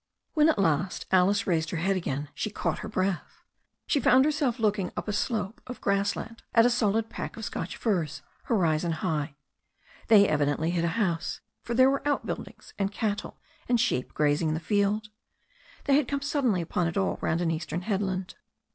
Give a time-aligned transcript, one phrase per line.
[0.33, 3.43] When, at last, Alice raised her head again, she caught her breath.
[3.85, 7.45] She found herself looking up a slope of grass land at a solid pack of
[7.45, 9.35] Scotch firs, horizon high.
[10.07, 14.53] They evidently hid a house, for there were outbuildings, and cattle and sheep grazing in
[14.55, 15.09] the field.
[15.83, 18.33] They had come suddenly upon it all round an eastern headland.